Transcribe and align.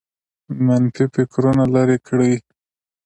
منفي 0.65 1.05
فکرونه 1.15 1.63
لرې 1.73 1.97
کړئ 2.07 2.33